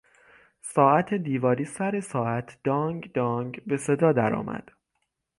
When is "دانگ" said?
2.63-3.11, 3.13-3.61